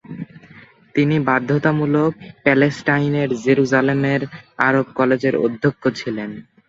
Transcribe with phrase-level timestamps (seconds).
[0.95, 2.11] তিনি বাধ্যতামূলক
[2.43, 4.21] প্যালেস্টাইনের জেরুজালেমের
[4.59, 6.29] আরব কলেজের অধ্যক্ষ ছিলেন।